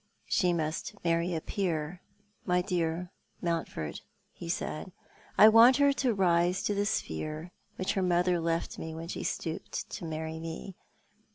"She 0.25 0.51
must 0.51 0.95
marry 1.05 1.35
a 1.35 1.41
peer, 1.41 2.01
my 2.43 2.63
dear 2.63 3.11
Monntford," 3.39 4.01
he 4.33 4.49
said. 4.49 4.91
"I 5.37 5.47
want 5.47 5.77
her 5.77 5.93
to 5.93 6.15
rise 6.15 6.63
to 6.63 6.73
the 6.73 6.87
sphere 6.87 7.51
which 7.75 7.93
her 7.93 8.01
mother 8.01 8.39
left 8.39 8.79
when 8.79 9.07
she 9.09 9.21
stooped 9.23 9.91
to 9.91 10.05
marry 10.05 10.39
me. 10.39 10.75